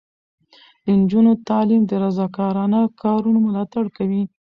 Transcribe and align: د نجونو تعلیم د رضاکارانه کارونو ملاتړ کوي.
د 0.83 0.85
نجونو 0.99 1.31
تعلیم 1.47 1.81
د 1.87 1.91
رضاکارانه 2.03 2.79
کارونو 3.03 3.39
ملاتړ 3.47 3.85
کوي. 3.97 4.23